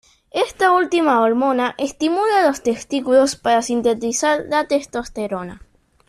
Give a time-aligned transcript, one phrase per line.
[0.33, 5.61] Esta última hormona estimula los testículos para sintetizar la testosterona.